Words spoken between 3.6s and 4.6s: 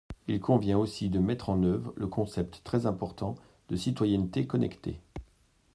de citoyenneté